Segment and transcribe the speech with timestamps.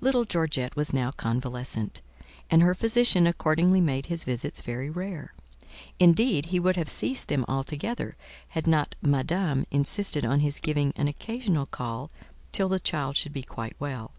[0.00, 2.00] Little Georgette was now convalescent;
[2.50, 5.34] and her physician accordingly made his visits very rare:
[6.00, 8.16] indeed, he would have ceased them altogether,
[8.48, 12.10] had not Madame insisted on his giving an occasional call
[12.50, 14.10] till the child should be quite well.